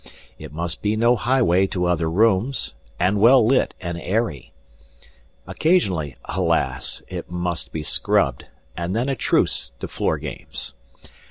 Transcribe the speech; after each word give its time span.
It 0.39 0.51
must 0.51 0.81
be 0.81 0.95
no 0.95 1.15
highway 1.15 1.67
to 1.67 1.85
other 1.85 2.09
rooms, 2.09 2.73
and 2.99 3.19
well 3.21 3.45
lit 3.45 3.75
and 3.79 4.01
airy. 4.01 4.51
Occasionally, 5.45 6.15
alas! 6.25 7.03
it 7.07 7.29
must 7.29 7.71
be 7.71 7.83
scrubbed 7.83 8.47
and 8.75 8.95
then 8.95 9.09
a 9.09 9.15
truce 9.15 9.73
to 9.79 9.87
Floor 9.87 10.17
Games. 10.17 10.73